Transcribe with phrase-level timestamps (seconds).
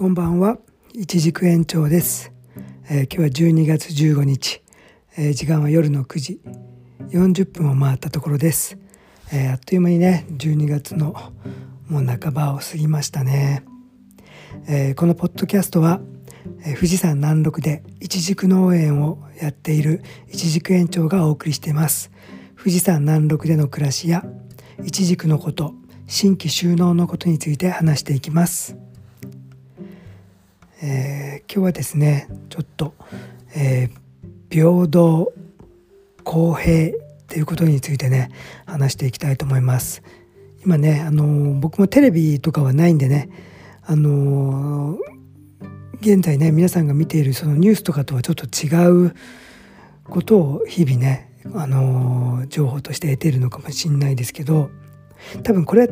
[0.00, 0.56] こんばんは。
[0.94, 2.32] 一軸延長です、
[2.88, 4.62] えー、今日は12月15日、
[5.18, 6.40] えー、時間は夜の9時
[7.10, 8.78] 40分を回ったところです、
[9.30, 11.14] えー、あっという間にね12月の
[11.86, 13.62] もう半ばを過ぎましたね、
[14.66, 16.00] えこのポッドキャストは、
[16.64, 22.10] え富士山南麓で一軸農園をやっている一軸延長がお送りしています。
[22.56, 24.24] 富士山南麓での暮らしや
[24.82, 25.74] 一軸のこと
[26.06, 28.78] 新規収納のことについて話していきます。
[30.82, 32.94] えー、今日はですねちょっと、
[33.54, 35.32] えー、平等
[36.24, 36.98] 公平っ
[37.28, 38.30] ていうことについてね
[38.66, 40.02] 話していきたいと思います。
[40.64, 43.28] 今ねあの僕もテレビとかはないんでね
[43.82, 44.98] あの
[46.00, 49.14] 現在ね皆さんが見ているそのニュースとかとはちょっと違う
[50.04, 54.70] ことを日々ねあの情報として得ているのかもしれないですけど
[55.42, 55.90] 多分これ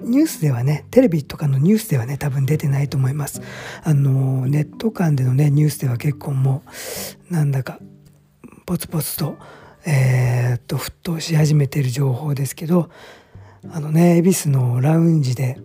[0.00, 3.40] ニュースではねテレビとかのニュースではね多分出てないと思います
[3.82, 6.62] あのネット間でのねニュースでは結構も
[7.30, 7.78] うなんだか
[8.66, 9.36] ポツポツと
[9.86, 12.90] えー、っと沸騰し始めている情報ですけど
[13.70, 15.58] あのね恵比寿のラウンジで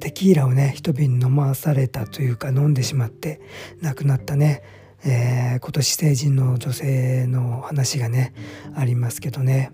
[0.00, 3.40] テキーラをね一瓶飲まされたというか飲んでしまって
[3.82, 4.62] 亡くなったね、
[5.04, 8.32] えー、今年成人の女性の話がね
[8.74, 9.70] ありますけどね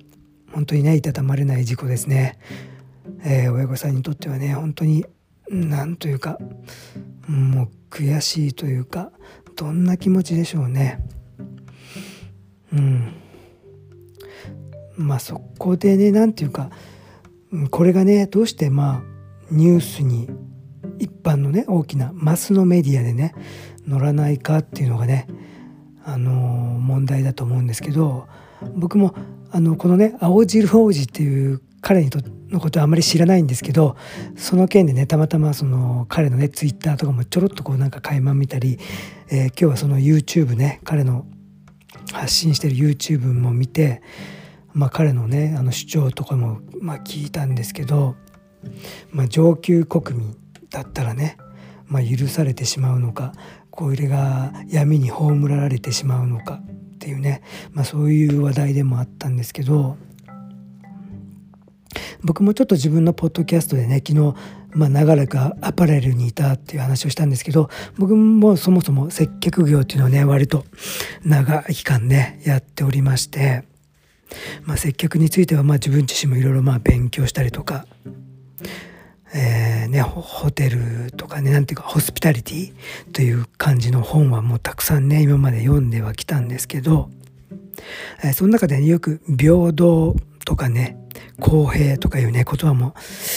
[0.52, 2.38] 本当にねいたたまれない事故ですね。
[3.24, 5.04] えー、親御さんにとってはね本当に
[5.48, 6.38] 何というか
[7.26, 9.10] もう悔しいというか
[9.56, 11.04] どんな気持ちでしょうね。
[12.72, 13.12] うん
[14.96, 16.70] まあそこでね何ていうか
[17.70, 19.02] これがねどうしてまあ
[19.50, 20.28] ニュースに
[20.98, 23.34] 一般のね大きなマスのメディアでね
[23.86, 25.26] 乗らないかっていうのがね
[26.04, 28.26] あの問題だと思うんですけど
[28.74, 29.14] 僕も
[29.50, 33.96] あのこのね青汁王子っていう彼にとのことはあまり知らないんですけど
[34.36, 38.78] その件でねたまたまその彼のねツイッターとかもちょろっとこうなんか垣間見たり、
[39.28, 41.26] えー、今日はその YouTube ね彼の
[42.12, 44.00] 発信してる YouTube も見て、
[44.72, 48.14] まあ、彼のねあの主張とかもまあ聞いたんですけど、
[49.10, 50.36] まあ、上級国民
[50.70, 51.36] だったらね、
[51.86, 53.32] まあ、許されてしまうのか
[53.70, 57.42] これが闇に葬られてしまうのかっていうね、
[57.72, 59.96] まあ、そういう話題でもあったんですけど。
[62.24, 64.34] 僕もちょっと自分のポッドキャストでね昨日
[64.74, 67.68] まあ、長らくアパレルにいたっていう話をしたんですけど
[67.98, 70.64] 僕もそもそも接客業っていうのをね割と
[71.24, 73.64] 長い期間ねやっておりまして、
[74.64, 77.86] まあ、接客についてはまあ自分自身もいろいろまあ勉強したりとか、
[79.34, 82.72] えーね、ホテルとかねなんていうかホスピタリティ
[83.12, 87.10] という感じの本はもうたくさんね今まで読んではきたんですけど、
[88.24, 90.16] えー、その中で、ね、よく平等
[90.46, 90.96] とかね
[91.40, 92.94] 公平とかいうね言葉も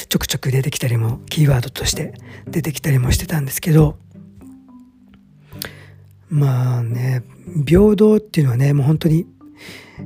[0.09, 2.13] ちょくちょく出てきたりもキーワードとして
[2.47, 3.97] 出てきたりもしてたんですけど
[6.29, 7.23] まあね
[7.65, 9.25] 平等っていうのはねもう本当に、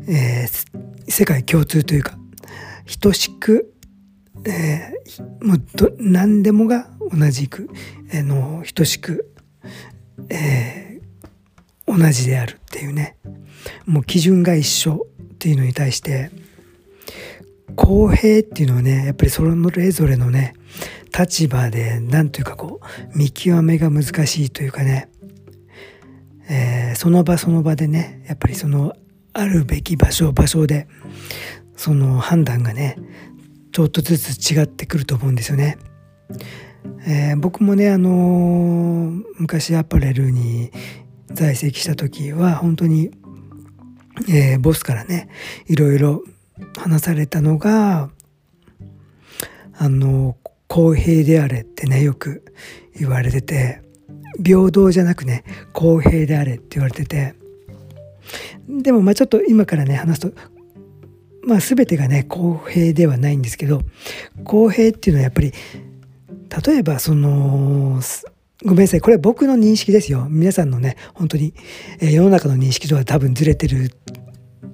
[0.08, 2.18] えー、世界共通というか
[3.02, 3.74] 等しく、
[4.46, 7.70] えー、もうど何でもが同じく、
[8.12, 9.32] えー、の等しく、
[10.30, 13.18] えー、同じであるっていうね。
[13.86, 16.32] もう基準が一緒っていうのに対して
[17.80, 20.54] 公平っていうのはねやっぱりそれぞれのね
[21.18, 25.10] 立場で何というかこう見極めが難しいというかね、
[26.50, 28.94] えー、その場その場でねやっぱりその
[29.32, 30.90] あるべき場所場所で
[31.78, 32.98] その判断がね
[33.72, 35.78] ちょっとずつ違ってくると思うんですよね。
[37.08, 40.72] えー、僕もねあのー、昔アパレルに
[41.32, 43.12] 在籍した時は本当に、
[44.30, 45.30] えー、ボスからね
[45.68, 46.24] いろいろ
[46.78, 48.10] 話されたのが
[49.78, 50.38] あの
[50.68, 52.44] 公平であれってねよく
[52.98, 53.82] 言われてて
[54.44, 55.44] 平等じゃなくね
[55.74, 57.36] 公平であれって言われてて。
[58.70, 60.42] でもまあちょっと今からね話すと
[61.44, 63.82] まあ全てがね公平ではないんですけど
[64.44, 65.52] 公平っていうのはやっぱり
[66.66, 68.00] 例えばその
[68.64, 70.28] ごめんなさいこれは僕の認識ですよ。
[70.30, 71.54] 皆さんのね本当に
[72.02, 73.92] 世の中の認識とは多分ずれてる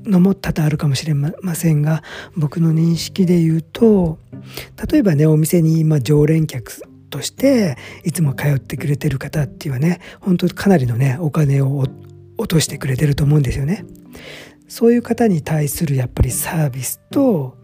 [0.05, 2.03] のも多々あるかもしれませんが
[2.35, 4.19] 僕の認識で言うと
[4.91, 6.71] 例えばねお店に今常連客
[7.09, 11.85] としていつも通ってくれてる方っていうのはね本当かなりのねお金を
[12.37, 13.85] 落としてくれてると思うんですよね。
[14.67, 17.55] そういう方に対するやっぱりサービスと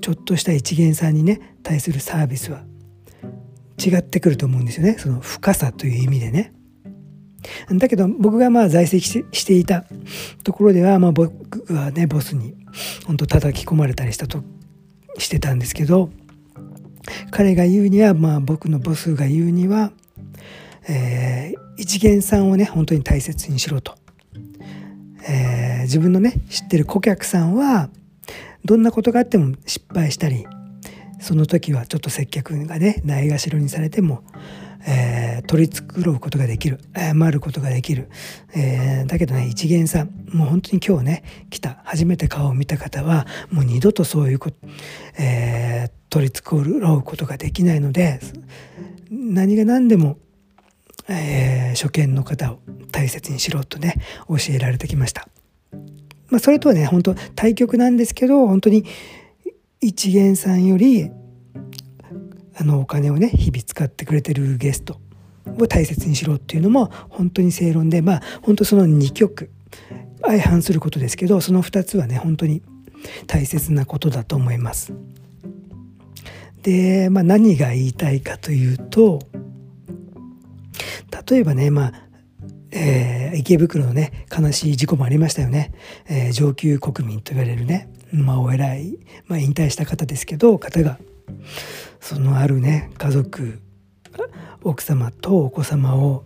[0.00, 2.64] ちょっとした一元さんにね対するサービスは
[3.78, 6.52] 違ってくると思うんですよねその深さという意味でね。
[7.72, 9.84] だけど僕がまあ在籍していた
[10.44, 12.54] ところではまあ僕はねボスに
[13.06, 14.42] 本当叩き込まれたりしたと
[15.18, 16.10] してたんですけど
[17.30, 19.92] 彼が言うにはまあ僕のボスが言うには
[20.88, 23.94] えー、一元さんをね本当に大切にしろと、
[25.28, 27.88] えー、自分のね知ってる顧客さんは
[28.64, 30.46] どんなことがあっても失敗したり
[31.22, 34.24] その時はちょっと接客がねないがしろにされても、
[34.86, 38.10] えー、取り繕うことができる謝ることができる、
[38.54, 44.56] えー、だけどね一元さんもう本当に今日ね来た初めて顔を見た方はもう二度とそういうこと、
[45.16, 48.18] えー、取り繕うことができないので
[49.08, 50.18] 何が何でも、
[51.08, 52.58] えー、初見の方を
[52.90, 53.94] 大切にしろとね
[54.28, 55.28] 教えられてきました。
[56.30, 58.86] まあ、それとはね本当対局なんですけど本当に
[59.82, 61.10] 一元さんより
[62.54, 65.00] あのお金をね日々使ってくれてるゲスト
[65.58, 69.50] を大切にしろっていうのも本当に正論でまあ本当その2曲
[70.22, 72.62] 相反することですけどその2つはね本当に
[73.26, 74.94] 大切なことだと思います。
[76.62, 79.18] で、まあ、何が言いたいかというと
[81.28, 81.92] 例えばねまあ
[82.70, 85.72] えー、池袋のね悲しい事故もありましたよね、
[86.08, 90.98] えー、上級国民と言われるね、まあ、お偉い、まあ、引退した方ですけど方が
[92.00, 93.58] そのあるね家族
[94.62, 96.24] 奥様とお子様を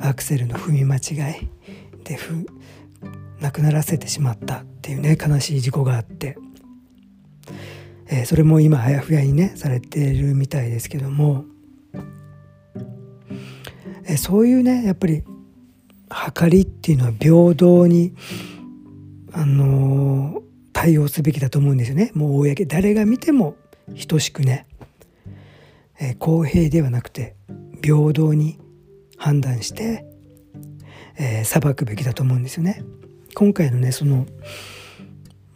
[0.00, 1.48] アクセルの踏み間違い
[2.04, 2.46] でふ
[3.40, 6.36] 亡くならせてしまったっていうね悲しい事故があって、
[8.08, 11.44] えー、それも今あやふやにねされてるみたいですけども、
[14.04, 15.22] えー、そういうねやっぱり
[16.34, 18.14] 計りっていうのは平等に
[19.32, 20.42] あの、
[20.80, 23.56] 対応すべきだと思うんですよねもう公誰が見ても
[24.06, 24.68] 等しくね、
[25.98, 27.34] えー、公平ではなくて
[27.82, 28.60] 平等に
[29.16, 30.04] 判断して、
[31.18, 32.84] えー、裁くべきだと思うんですよね。
[33.34, 34.26] 今回のねその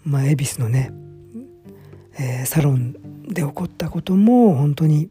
[0.02, 0.90] まあ恵比寿のね、
[2.18, 2.94] えー、サロン
[3.28, 5.08] で起こったことも本当に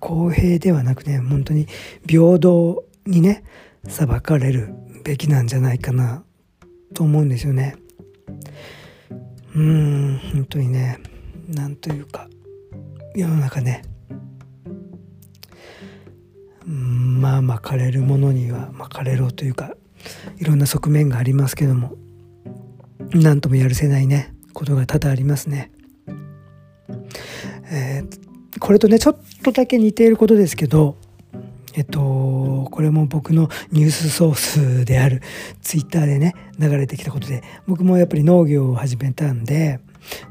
[0.00, 1.66] 公平ではなくね本当に
[2.08, 3.44] 平等にね
[3.86, 4.72] 裁かれる
[5.04, 6.24] べきなんじゃないかな
[6.94, 7.76] と思うんですよね。
[9.56, 11.00] うーん本当にね
[11.48, 12.28] なんというか
[13.14, 13.82] 世の中ね
[16.66, 19.74] まあ巻かれるものには巻かれろというか
[20.38, 21.94] いろんな側面がありますけども
[23.14, 25.70] 何ともやるせないねことが多々ありますね。
[27.70, 30.96] えー、これとねちょっとだけ似ていることですけど
[31.76, 35.22] えっとこれも僕のニュースソースである
[35.62, 39.80] ツイッターでね流れてきたことで僕もやっぱり農業を始めたんで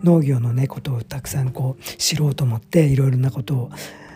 [0.04, 3.70] 農業のねことをたくさんこう知ろうと思っていろいろなことを、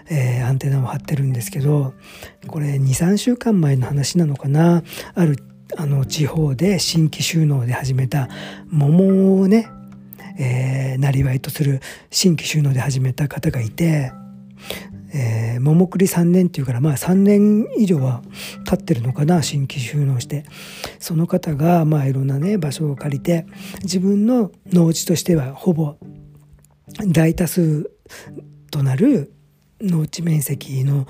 [0.10, 1.94] えー、アンテナを張ってるんですけど
[2.48, 4.84] これ23週間前の話なのかな？
[5.14, 5.38] ある
[5.78, 8.28] あの地方で新規収納で始めた
[8.70, 9.70] 桃をね
[10.42, 14.14] えー、なりわいとする新規収納で始めた方がいて
[15.12, 18.22] えー、桃栗3年っていうからまあ3年以上は
[18.66, 20.46] 経ってるのかな新規収納して。
[21.00, 23.46] その方がまあいろんなね場所を借りて
[23.82, 25.96] 自分の農地としてはほぼ
[27.08, 27.90] 大多数
[28.70, 29.34] となる
[29.82, 31.08] 農地面積の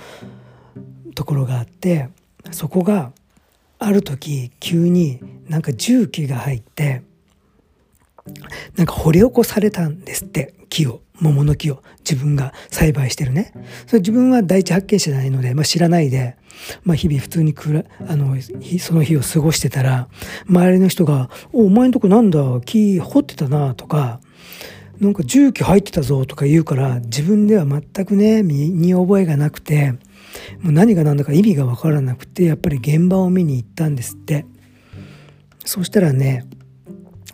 [1.15, 2.09] ところがあって
[2.51, 3.11] そこが
[3.79, 7.01] ある時急になんか重機が入って
[8.75, 11.01] なんか掘り起こされたんですって木を。
[11.19, 13.51] 桃の木を自分が栽培してるね。
[13.87, 16.37] それ自分は第一発見者じゃないので、まあ、知らないで、
[16.83, 18.35] まあ、日々普通にくらあの
[18.79, 20.07] その日を過ごしてたら
[20.47, 22.39] 周りの人が「おお前んとこなんだ？
[22.61, 24.19] 木掘ってたな」とか
[24.99, 29.93] 「なんか重機入ってたぞ」とか言うから自分では全くね身に覚えがなくて
[30.61, 34.45] もう何が何だか意味が分からなくてやっぱり現場を見に行ったんですって。
[35.65, 36.45] そしたらね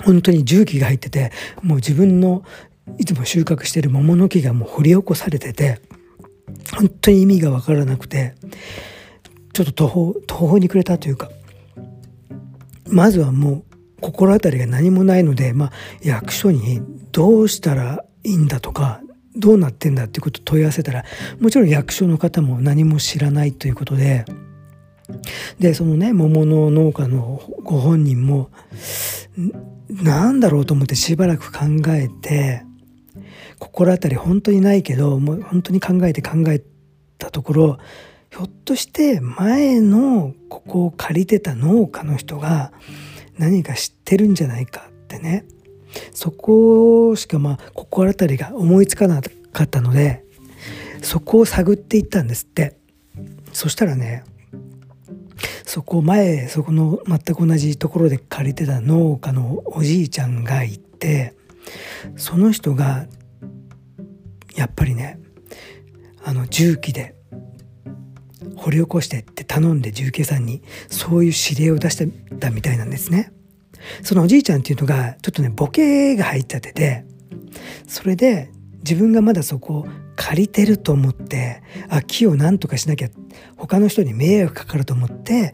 [0.04, 1.32] 本当に重機が入ってて
[1.62, 2.44] もう自分の
[2.98, 5.82] いつも収穫してる桃の木がもう掘り起こされてて
[6.78, 8.36] 本当に意味が分からなくて
[9.54, 11.30] ちょっと途方途方に暮れたというか
[12.88, 15.72] まずはもう心当たりが何もないので、まあ、
[16.04, 19.02] 役所にどうしたらいいんだとか
[19.36, 21.04] どうなってんだっていうことを問い合わせたら
[21.40, 24.26] もちろん役所の方も何も知らないということで
[25.60, 28.50] でそのね桃の農家のご本人も
[29.90, 32.64] なんだろうと思ってしばらく考えて
[33.66, 36.62] 心当たり本当にないけどもう本当に考えて考え
[37.18, 37.78] たところ
[38.30, 42.72] ひょっとして前のここを借りてた農家の人が
[43.38, 45.46] 何か知ってるんじゃないかってね。
[46.14, 49.22] そこしかまあ心当たりが思いつかな
[49.54, 50.26] かったので
[51.02, 52.78] そこを探っていったんですって。
[53.54, 54.26] そしたらね
[55.64, 61.34] そこ前そこの全く同じところで借りてた農家のおじいちゃんがいて
[62.18, 63.08] その人が
[64.56, 65.20] やっぱりね
[66.24, 67.16] あの重機で
[68.56, 72.08] 掘り起こしてって頼んで重慶さんにそういう指令を出して
[72.38, 73.32] たみたいなんですね。
[74.02, 77.06] そのおじいちゃんっていうのがちょっとねボケが入っちゃってて
[77.88, 83.10] それで自分がまだそこを借りてると思ってあ木を何とかしなきゃ
[83.58, 85.54] 他の人に迷惑かかると思って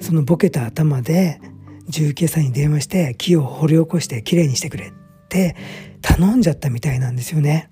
[0.00, 1.40] そのボケた頭で
[1.88, 4.92] 重慶さんに電話して木を掘り起こしてきれいにしてくれっ
[5.28, 5.56] て
[6.02, 7.70] 頼んじゃったみたいなんですよね。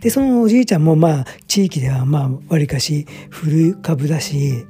[0.00, 4.64] でそのおじいちゃんもまあ地域ではまあわりかし古株だし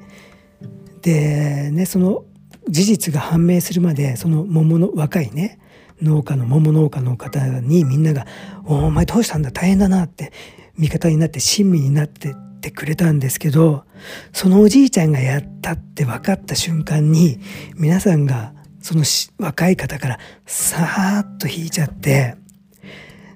[1.02, 2.24] でねその
[2.68, 5.58] 事実が判明するまでその桃の若いね
[6.02, 8.26] 農家の桃農家の方にみんなが
[8.64, 9.50] 「お前どうしたんだ？
[9.50, 10.32] 大変だな」って
[10.76, 13.84] 味方になって親身になってってくれたんですけど
[14.32, 17.40] そのおじいちゃんがやったって分かった瞬間に
[17.76, 19.04] 皆さんがその
[19.38, 22.36] 若い方からさーっと引いちゃって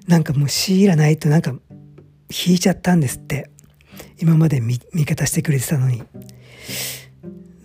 [0.07, 1.55] なんかもう強いらないとなんか
[2.29, 3.49] 引いちゃったんですって。
[4.21, 6.03] 今まで味方してくれてたのに。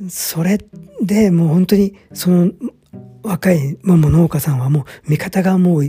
[0.08, 0.58] それ
[1.02, 2.50] でもう本当にその
[3.22, 5.84] 若い桃農家さんはもう味方がもう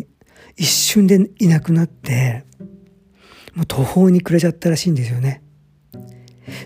[0.57, 2.43] 一瞬でいなくなって
[3.55, 5.41] もう途方に暮れちゃったらしいんですよね。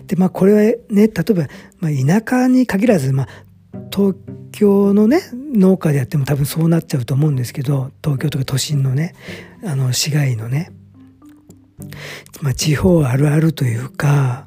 [0.06, 1.46] でまあこれはね例えば、
[1.78, 3.28] まあ、田舎に限らず、まあ、
[3.94, 4.16] 東
[4.50, 9.14] 京のね農家でやっても多分そうなっちゃうと思うんですけど東京とか都心のね
[9.64, 10.72] あの市街のね、
[12.42, 14.46] まあ、地方あるあるというか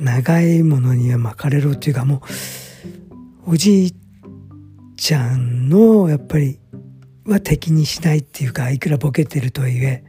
[0.00, 2.22] 長いものには巻かれろというかも
[3.46, 3.94] うおじい
[4.96, 6.58] ちゃんのやっぱり
[7.26, 10.04] は敵にしないっていうかいくらボケてるとはいえ、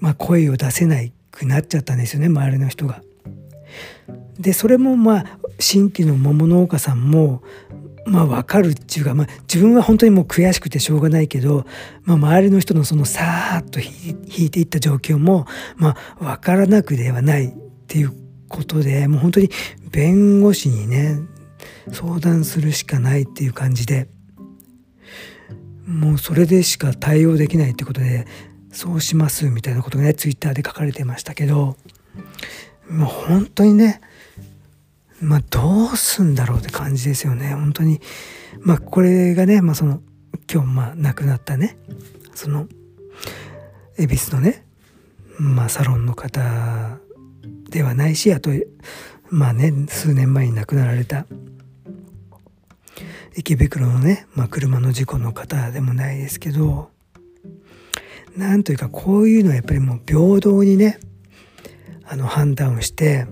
[0.00, 3.02] まあ、声を出せないくなっちゃったんですよね周りの人が。
[4.38, 5.24] でそれもまあ
[5.58, 7.42] 新規の桃農家さんも
[8.06, 11.66] まあ分かるっていうか、まあ、自分は本当にもう悔しくてしょうがないけど、
[12.04, 15.46] まあ、周りの人のそのさーっと引いていった状況も、
[15.76, 17.50] まあ、分からなくではないっ
[17.88, 18.12] ていう
[18.48, 19.50] ことでもう本当に
[19.90, 21.18] 弁護士にね
[21.92, 24.08] 相談するしかないっていう感じで
[25.86, 28.26] もうそれでしか対応できないってことで
[28.72, 31.76] そうしますみたいなことがねツイッターで書かれてましたけど
[32.88, 34.00] もう本当にね
[35.20, 37.54] まあどうすんだろうって感じですよね。
[37.54, 38.00] 本当に。
[38.60, 40.00] まあこれがね、まあ、その
[40.52, 41.78] 今日まあ亡くなったね。
[42.34, 42.68] その
[43.98, 44.66] 恵比寿のね
[45.38, 47.00] まあサロンの方
[47.70, 48.50] ではないしあと
[49.30, 51.26] まあね数年前に亡くなられた
[53.34, 56.90] 池袋のね、まあ、車の事故の方でもないですけど
[58.36, 60.98] なんというかこういうのはやっぱりもう平等にね
[62.04, 63.26] あの判断をして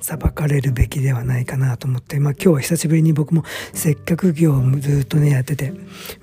[0.00, 5.72] 裁かれるべきではないかなと思って、まあ、今日は久しぶりに僕も接客業をずっとねやってて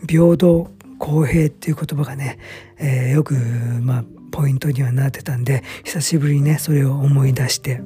[0.08, 2.40] 平等公平っていう言葉がね、
[2.78, 3.36] えー、よく
[3.82, 7.82] まあポイントにはなってたんで久しぶりにねそれを思い出して、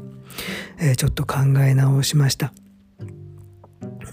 [0.80, 2.54] えー、ちょっと考え直しました。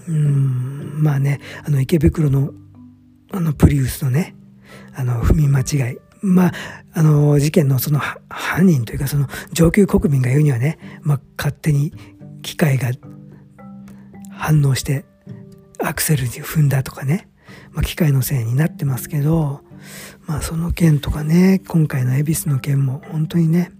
[0.07, 2.51] うんまあねあの池袋の
[3.31, 4.35] あのプリウスのね
[4.95, 5.97] あの踏み間違い。
[6.21, 6.51] まあ、
[6.93, 7.99] あの事件のその
[8.29, 11.93] 犯人というかその上級国民が言うにはね、まあ、勝手に
[12.41, 12.91] 機械が
[14.31, 15.05] 反応して
[15.81, 17.29] アクセルに踏んだとかね、
[17.71, 19.61] まあ、機械のせいになってますけど
[20.25, 23.71] まあその件とかね今回の恵比寿の件も本当にね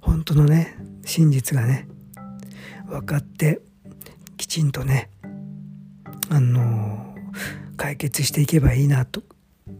[0.00, 1.88] 本当のね真実がね
[2.86, 3.60] 分かって
[4.36, 5.10] きちんとね
[6.30, 7.14] あの
[7.76, 9.22] 解決していけばいいなと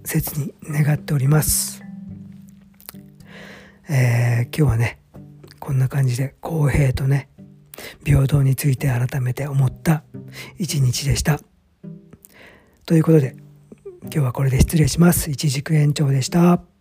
[0.04, 1.82] 切に願っております。
[3.88, 5.00] えー、今日はね
[5.58, 7.28] こんな感じで公平とね
[8.04, 10.04] 平等について改めて思った
[10.58, 11.40] 一日でした。
[12.87, 13.37] ということで
[14.02, 15.30] 今日はこれで失礼します。
[15.30, 16.73] 一軸延長でした。